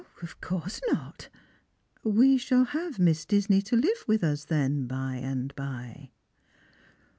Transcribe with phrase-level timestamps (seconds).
[0.23, 1.29] "Of course not.
[2.03, 6.09] We shall have Miss Disney to live with us, then, by and by?"